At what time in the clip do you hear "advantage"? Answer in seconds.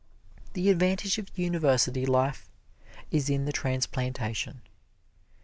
0.71-1.19